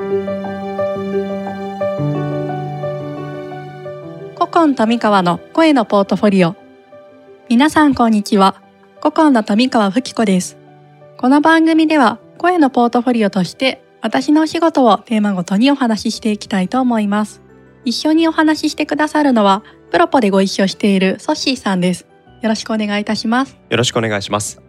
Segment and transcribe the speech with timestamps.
[0.00, 0.08] 古
[4.50, 6.56] 今富川の声のポートフォリオ。
[7.50, 8.62] 皆さんこんにちは。
[9.00, 10.56] 古今の富川吹子です。
[11.18, 17.42] この番組では声のポートフォリオとして私のお仕事をテーマごとにお話ししていきたいと思います。
[17.84, 22.06] 一緒にお話ししてくださるのはプロポでご一緒しているソッシーさんです。
[22.40, 23.58] よろしくお願いいたします。
[23.68, 24.62] よろしくお願いします。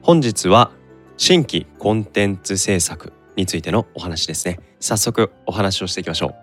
[0.00, 0.70] 本日は
[1.18, 4.60] 新規コンテンツ制作についてのお話ですね。
[4.80, 6.34] 早速お話をしていきましょう。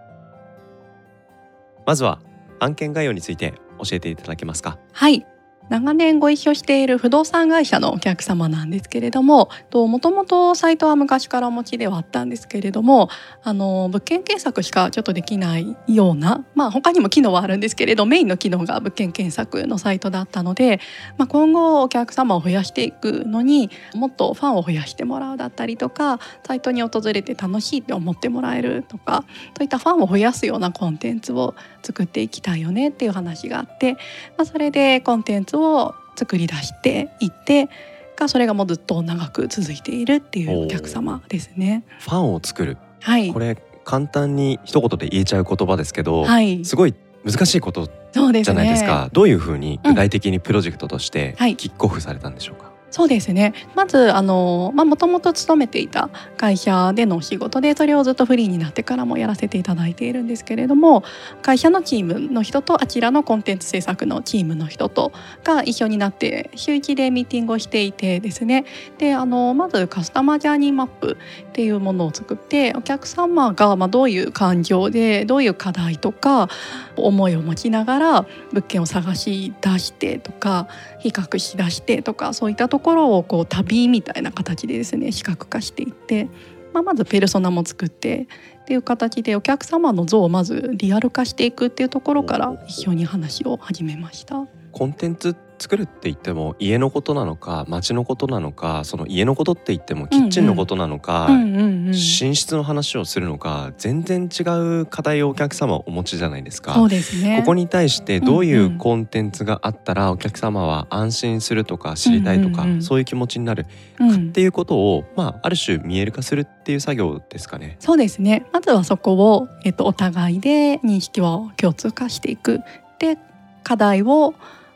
[1.85, 2.20] まずは
[2.59, 4.80] 案件概要について教えていただけますか？
[4.91, 5.25] はい。
[5.69, 13.09] 長年ご一緒している不動産会社のお客様なんですけれどももともとサイトは昔からお持ちではあったんですけれども
[13.43, 20.79] あの物件検索しかちょっとできないような、まあ、他にも機能はあるんですけれどメインの機能が物件検索のサイトだったので、
[21.17, 29.23] まあ、今後お客様を増やしていくのにもっとファンを増やしてもらうだったりとかサイトに訪れて楽しいって思ってもらえるとか
[29.57, 34.00] そういったファンを増やすようなコンテンツを作っていきたいよねっていう話があって、ま
[34.39, 37.70] あ、それでコンテンツを作り出していって
[38.16, 41.84] がそれがもうずっと長く続いているっていうお客様ですね。
[42.00, 46.94] ファンを作る、はい、これ簡単に一言で言えちゃう言葉ですけど、はい、すごい
[47.25, 49.03] 難しいことじゃないですか。
[49.03, 52.69] すね、どういうふうに具体的にプロジェクトとしてキックオフされたんでしょうか？
[52.69, 53.53] うんそうですね。
[53.75, 61.03] まずあのもともと勤めていた会社での仕事でそれをずっとフリーになってからもやらせていただいているんですけれども
[61.41, 65.11] 会社のチームの人とあちらのコンテンツ制作のチームの人と
[65.43, 68.63] が一緒になって週1でミーティングをしていてですね。
[68.97, 71.17] であのまずカスタマージャーニーマップ
[71.49, 76.47] っていうものを作ってお客様がまどういう感情でどういう課題とか
[76.95, 86.30] 思いを持ちながら物件を探し出してとか比較しだしてとかそういったところをこう旅みたいな形でですね視覚化していって、
[86.73, 88.28] まあ、まずペルソナも作って
[88.61, 94.47] っていう形でお客様の像をまずリアル化していくっていうところから一緒に話を始めました。
[94.72, 101.94] コンテンツ作るって言っても家のことなのか街のことなのかその家のことって言ってもキッチンのことなのか、寝
[102.35, 104.44] 室の話をするのか全然違
[104.81, 106.74] う課題をお客様お持ちじゃないですか。
[106.74, 113.66] そうですね、ここに対してどういうコンテンツがあったらお客様は安心するとか知りたいとか、そういう気持ちになる。
[113.97, 117.78] かっていうことを、まあ、ある種見える化するっていう作業ですかね。
[117.79, 118.46] そうですね。
[118.52, 122.62] まずはそこを、えっと、お互いで認識を共通化していく。
[123.00, 123.18] で
[123.63, 124.35] 課題を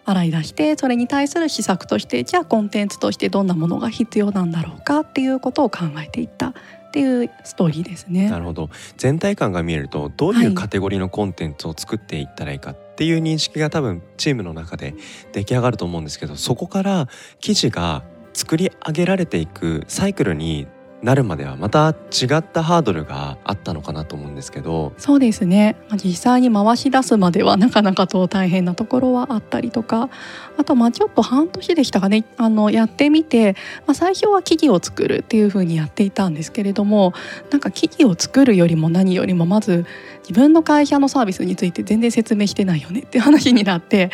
[0.10, 8.30] 洗い出してそれに対する施策としてじゃあコンテンツとしてどんなものが必要なんだろうかっていうことを考えていったっていうストーリーですね。
[8.30, 14.96] なるほど全体感が見えるとどういうカテゴリーのコンテンツを作っていったらいいかっていう認識が多分チームの中で
[15.32, 17.08] 出来上がると思うんですけどそこから
[17.40, 18.04] 記事が
[18.34, 20.68] 作り上げられていくサイクルに
[21.02, 24.94] なるまではまた違ったハードルがあったのかなと思うんですけど。
[24.98, 25.78] そうですね。
[26.04, 30.10] 実際に回し出すまではなかなかと大変なところはあったりとか。
[30.58, 32.26] あとまあちょっと半年でしたかね。
[32.36, 33.56] あのやってみて、
[33.88, 37.14] まあ、最初は記事を作るっていうふうにやっていたんですけれども
[37.50, 39.86] なんか記事を作るよりも何よりもまず
[40.28, 44.12] 自分の会社のサービスについて全然説明してないよねっていう話になって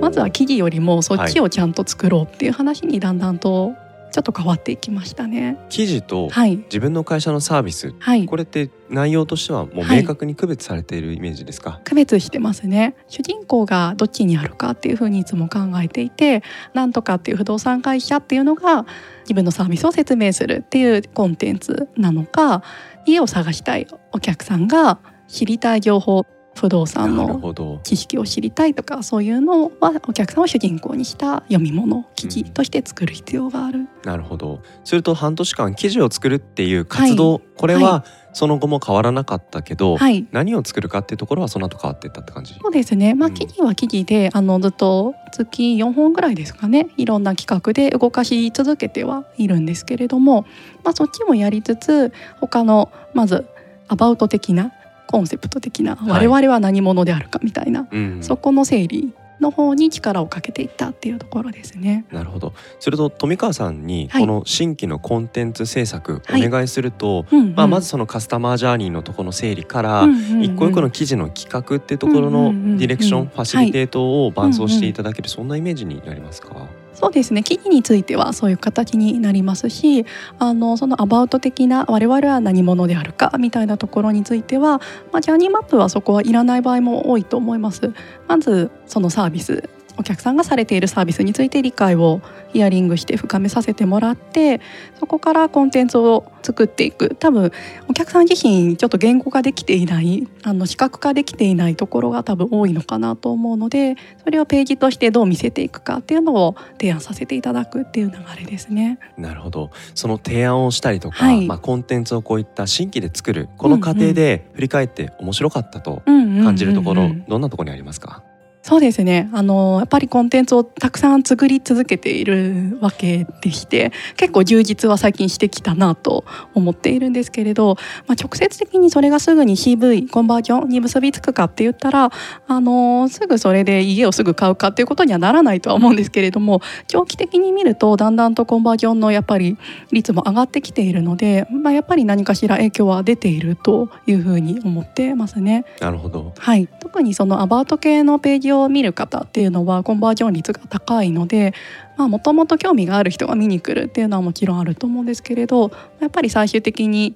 [0.00, 3.74] まずは記事よりもそっちをちゃんと作ろうっていう話にだんだんと
[4.12, 5.58] ちょっと変わっていきましたね。
[5.70, 6.30] 記事と
[6.64, 12.94] 自分の会社のサービス、はい、これって内容としてはもう明確に区別されているイメージですか、はい、区別してますね。
[13.08, 16.42] 主人公がどっちにあるかっていうふうにいつも考えていて
[16.74, 18.86] なんとかっていう不動産会社っていうのが
[19.22, 22.62] 自分のサービスを説明するっていうコンテンツなのか
[23.06, 33.80] 家を探したいお客さんが知りたい情報不動産の知識を知りたいとかそういうのはお客さんを主人公にした読み物記事として作る必要がある。
[33.80, 34.60] うん、なるほど。
[34.84, 38.04] すると半年間記事を作るっていう活動、はい、これは
[38.34, 42.54] その後も変わらなかったけど、はい、何を作るかっていうところはその後変わっていったって感じ？
[42.54, 46.88] そうですね、まあ、記事は記事で、うん、あのずっと月4本ぐらいですかね。
[46.96, 50.46] いろんな企画で動かし続けてはいるんですけれども、
[50.84, 53.46] まあ、そっちもやりつつ他のまず
[53.88, 54.72] アバウト的な
[55.06, 62.06] コンセプト的な、我々は何者であるかみたいな、うん、そこの整理の方に力をかけていったっていうところですね。
[62.12, 62.54] なるほど。
[62.78, 70.06] それと富川さんにこの新規のコンテンツ制作お願いすると、はいまあまずそのカスタマージャーニーのところの整理から、
[70.40, 76.68] 一個一個の記事の企画っていうところのディレクション、ファシリテートを伴走していただける、そんなイメージになりますか？
[76.94, 80.04] そうですね記事についてはそういう形になりますし
[80.38, 84.78] あのそのアバウト的な我々は何者であるかみたいなところについては、
[85.10, 87.92] まあ、ジャーニーマップはそこはいらない場合も多いと思います。
[88.28, 89.68] まずそのサービス
[89.98, 92.20] お客さんがされているサービスについて理解を
[92.52, 94.60] ヒアリングして深めさせてもらって
[94.98, 97.14] そこからコンテンツを作っていく。
[97.14, 97.52] 多分
[97.88, 108.98] お客さん自身ちょっと言語化できていないあの視覚化できていないところが多分多いのかなと思うのでそれをページとしてどう見せていくかっていうのを提案させていただくっていう流れですね。
[109.16, 109.70] なるほど。
[109.94, 118.24] その提案をしたりとか、はい、まあ、コンテンツをこういった新規で作るこの過程で振り返って面白かったと感じるところ、どんなところにありますか？
[118.62, 119.28] そうですね。
[119.32, 126.24] あのやっぱりコンテンツをたくさん作り続けているわけでして結構充実は最近してきたなと
[126.54, 127.74] 思っているんですけれど、
[128.06, 132.10] まあ、直接的にそれがすぐに CV コンバージョンに結びつくかって言ったら
[132.46, 139.58] あのすぐそれで家をすぐ買うかっていうことにはならないとは思うんですけれども長期的に見るとだんだんとコンバージョンのやっぱり
[139.90, 145.64] 率も上がってきているので、まあ、やっぱり何かしら影響は出ているというふうに思ってますね。
[145.80, 151.54] なるほど、はい、特にそのアバウト系のページを見る方っていうのはコンバージョン率が高いので
[151.96, 155.70] もともと興味がある人が見に来るっていうのはもちろんあると思うんですけれど
[156.00, 157.14] やっぱり最終的に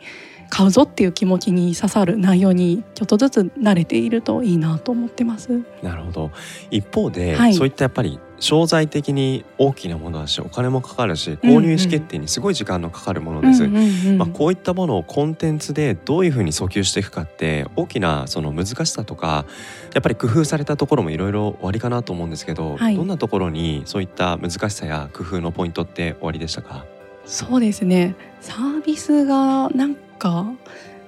[0.48, 5.62] 買うぞっていう気持ちに刺さる内容にちょっとずつ慣れているといいなと思ってます。
[5.82, 6.30] なるほど
[6.70, 13.66] 一方で、はい、そういったやっぱり商材的に大きなものだしお金もかかるし購入意思決定にすごい時間のかかるものです。
[14.12, 19.46] まあ、こういったものをコンテンツでどういうふうに訴求していくかって大きなその難しさとか
[19.94, 26.84] やっぱり工夫されたところもいろいろおありかなと思うんですけど、はい、どんなところにそういった難しさや工夫のポイントっておありでしたか？
[27.24, 28.14] そうですね。
[28.40, 30.46] サービスがなんか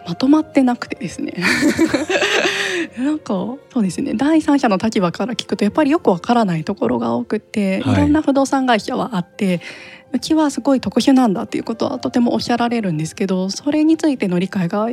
[0.07, 1.35] まとまってなくてですね
[2.96, 3.35] なんか
[3.73, 4.14] そうですね。
[4.14, 9.61] 第三者の立場から聞くとやっぱりよくわからないところが多くて、はい、いろんな不動産会社はあって
[10.12, 14.88] うちはすごい特殊なんだっていうことはとてもおっしゃられるんですけどそれについての理解が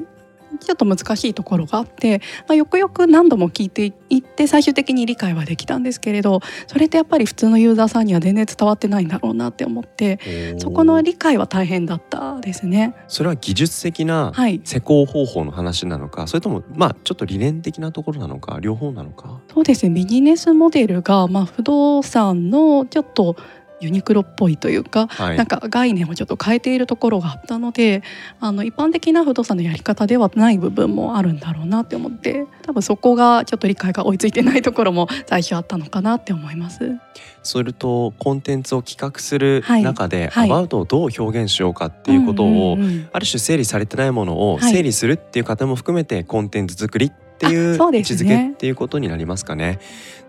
[0.59, 10.19] ちょっと難しいところがあって、まあ、よくよく何度も聞いていって最終的に理解はできたんですけれどそれってやっぱり普通のユーザーさんには全然伝わってないんだろうなって思って
[10.59, 12.95] そこの理解は大変だったですね。
[13.07, 14.31] それは技術的な
[14.63, 19.41] 施工方法の話なのか、はい、それともまあちょっと理念的なところなのか両方なのか？
[19.53, 19.93] そうですね。
[19.93, 23.35] ビジネスモデルが、まあ、不動産のちょっと
[23.81, 28.03] ユニクロっぽいというか、はい、なんか概念をちょっと変えているところがあったので
[28.39, 36.97] あの一般的な不動産のやり方ではない部分もあるんだろうなって思って多分そこがちょっと理解が追いついてないところも最初あったのかなって思います。
[37.43, 42.77] それとコンテンツを企画する中で、はい、アバウトをどう表現しようかっていうことを、
[43.11, 49.79] ある種整理されてないものを整理するっていう方も含めてコンテンツ作りっていう位置づけっていうことになりますかね。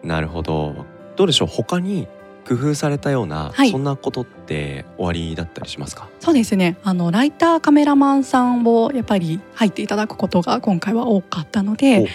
[0.02, 0.84] なるほど。
[1.16, 1.48] どうでしょう？
[1.48, 2.06] 他に
[2.48, 6.08] 工夫されたような、はい、そんなことって終わりだったりしますか？
[6.20, 6.76] そうですね。
[6.84, 12.08] あのライターカメラマンさんをやっぱり入っていただくことが今回は多かったので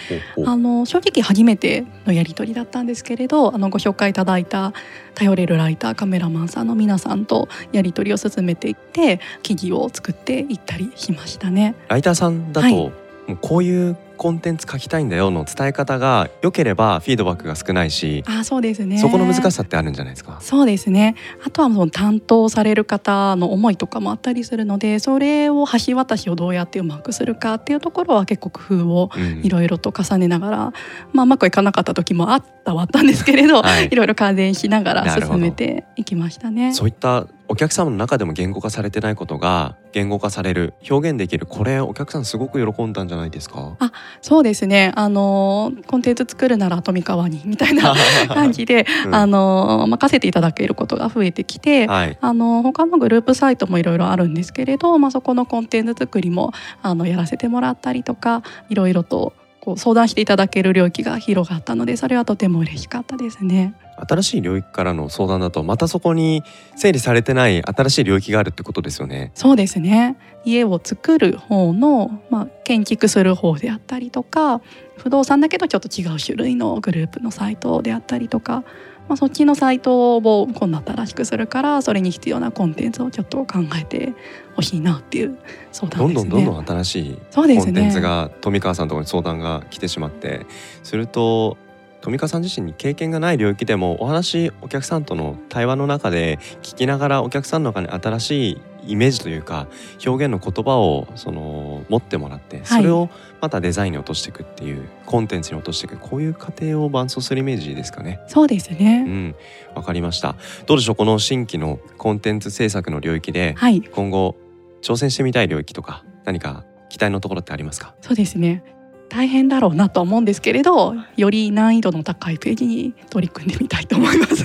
[0.46, 4.72] あの正直初めてのやり取りだったんですけれどあのご紹介いただいた
[5.14, 11.74] 頼れるライターカメラマンさんの皆さんとやり取りを進めていって記事を作っていったりしましたね。
[11.88, 12.74] ライターさんだと、はい。
[12.74, 12.92] も
[13.34, 18.98] うこういうコンテンツ書きたいんだよの伝え方が良ければフィードバックが少ないしあそうですね。
[18.98, 20.38] そこの難しさってあるんじゃないですか？
[20.40, 21.16] そうですね。
[21.44, 29.10] あとはその担当される方の思いとかもあったりするのでそれを橋渡しをどうやってうまくするかっていうところは結構工夫を
[29.42, 30.72] いろいろと重ねながら、うん、
[31.12, 36.72] まあうまくいかなかった時もあったはあったんですけれど、はい、いろいろ改善しながら進めていきましたね。
[36.74, 43.76] そういったお客様の中でも言語化されてないことが言語化される表現できるこれお客さんすごく喜んだんじゃないですか？
[43.78, 44.92] あそうですね。
[44.94, 47.94] あのコンテンツ作るなら富川にみたいな
[48.28, 63.74] 感じで、うん、あの任せていただけることが増えてきて、はい、あの他のグループサイトもいろいろあるんですけれど、まあ、そこのコンテンツ作りもあのやらせてもらったりとかいろいろとこう相談していただける領域が広がったのでそれはとても嬉しかったですね。
[64.08, 66.42] 新しい領域からの相談だとまたそこに
[66.76, 69.30] 整理されてない新しい領域があるってことですよね。
[69.34, 74.60] そうですね家を作る方の、まあ、建築する方であったりとか
[74.96, 78.64] 不動産だけどちょっと違う種類のグループのサイトであったりとか、
[79.08, 84.14] まあ、そっちのサイトを今度新しくするからそれに必要なコンテンツをちょっと考えて
[84.56, 85.38] ほしいなっていう
[85.70, 86.30] 相談ですね。
[86.30, 90.46] どんどんどんどん新しいコンテンツが富川さんのところに相談が来てしまって
[90.82, 91.56] すると
[92.02, 99.68] 富川さん自身に経験がない領域でもお話お客さんとの対話の中で聞きながらお客さんの中に新しいイメージというか
[100.04, 103.08] 表現の言葉をその持ってもらってそれを
[103.40, 108.20] またデザインに落としていくっていう、はい、コンテンツに落としていくこういう過程を伴走するイメージですかね。
[108.26, 109.04] そうですね。
[109.06, 109.34] うん、
[109.76, 110.34] わかりました。
[110.66, 110.96] どうでしょう？
[110.96, 113.54] この新規のコンテンツ制作の領域で、
[113.94, 114.36] 今後
[114.82, 117.94] 挑戦してみたい領域とか何か期待のところってありますか？
[118.00, 118.64] そうですね。
[119.12, 124.44] 大変だろうなとは思うんですけれどより難易度の高いページに取り組んでみたいと思います。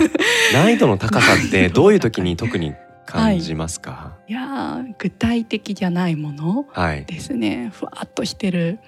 [0.54, 2.74] 難易度の高さってどういう時に特に
[3.06, 6.66] 感じますか、はい、いや具体的じゃないもの
[7.06, 8.80] ですね、はい、ふわっとしてる。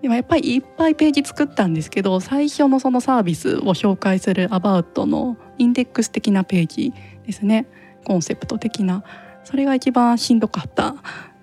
[0.00, 6.92] でもやっぱりいっぱいページ作ったんですけど最初のそのサービスを紹介するアバウトのインデックス的なページ
[7.24, 7.66] ですね。
[8.04, 9.04] コンセプト的な。
[9.44, 10.96] それが一番しんどかった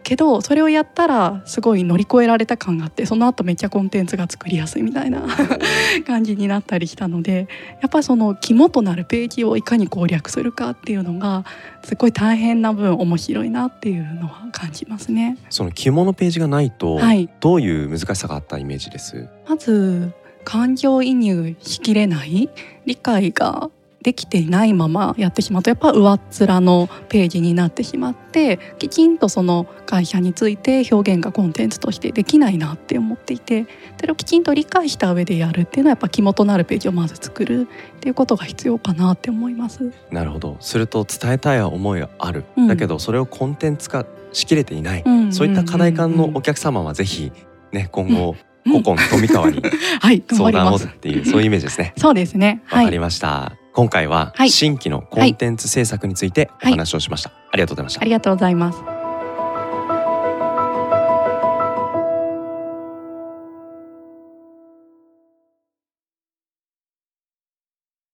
[0.03, 5.23] けどそれをやったらすごい乗り越えられた感があってその後めっちゃコンテンツが作りやすいみたいな
[6.07, 7.47] 感じになったりしたので
[7.81, 11.45] やっぱその肝となるページをいかに攻略するかっていうのが
[11.83, 15.37] すごい大変な分面白いなっていうのは感じますね。
[15.49, 19.27] その肝のページがないと、はい、どういう難しさがあったイメージです？
[19.47, 20.11] まず
[20.43, 22.49] 感情移入しきれない
[22.85, 23.69] 理解が
[24.01, 33.67] できていないままやってしまうとやっぱ上っ面のページになってしまってきちんとその会社について表現がコンテンツとしてできないなって思っていて
[33.99, 39.91] それをきちんと理解した上でやるっていうのはやっぱ肝となるページをまず作るっていうことが必要かなって思います。
[40.11, 47.31] なるほどすると伝えたい思いはある、うん、だけどそれをコンテンツ化しきれていない、うん、そういった課題感のお客様はぜひ
[47.71, 49.61] ね今後、古今富川に
[50.31, 51.93] 相談をっていう、そういうイメージですね。
[51.97, 52.61] そうですね。
[52.71, 53.58] わかりました。
[53.73, 58.01] 今回は新規のコンテンツ制作についてお話をしました、はい、ありがとうございました。
[58.01, 58.98] ありがとうございます